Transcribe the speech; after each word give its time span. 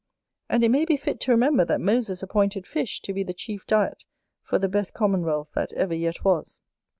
And 0.49 0.63
it 0.63 0.69
may 0.69 0.83
be 0.83 0.97
fit 0.97 1.19
to 1.19 1.31
remember 1.31 1.63
that 1.63 1.79
Moses 1.79 2.23
appointed 2.23 2.65
fish 2.65 3.01
to 3.03 3.13
be 3.13 3.23
the 3.23 3.35
chief 3.35 3.67
diet 3.67 4.03
for 4.41 4.57
the 4.57 4.67
best 4.67 4.95
commonwealth 4.95 5.51
that 5.53 5.71
ever 5.73 5.93
yet 5.93 6.25
was. 6.25 6.59